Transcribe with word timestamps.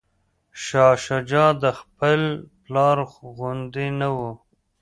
شاه 0.63 0.95
شجاع 1.05 1.51
د 1.63 1.65
خپل 1.79 2.19
پلار 2.63 2.97
غوندې 3.35 3.87
نه 3.99 4.09
و. 4.15 4.17